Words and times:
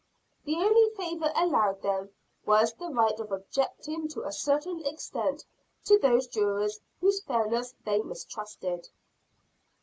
The 0.45 0.55
only 0.55 0.89
favor 0.95 1.31
allowed 1.35 1.83
them 1.83 2.09
was 2.43 2.73
the 2.73 2.87
right 2.89 3.19
of 3.19 3.31
objecting 3.31 4.07
to 4.07 4.23
a 4.23 4.31
certain 4.31 4.83
extent 4.83 5.45
to 5.85 5.99
those 5.99 6.25
jurors 6.25 6.79
whose 6.99 7.21
fairness 7.21 7.75
they 7.85 8.01
mistrusted. 8.01 8.89